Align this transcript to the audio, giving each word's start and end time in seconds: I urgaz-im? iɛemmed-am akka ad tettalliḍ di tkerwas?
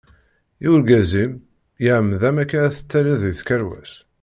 I 0.65 0.67
urgaz-im? 0.75 1.33
iɛemmed-am 1.85 2.37
akka 2.43 2.57
ad 2.65 2.73
tettalliḍ 2.73 3.17
di 3.23 3.33
tkerwas? 3.39 3.91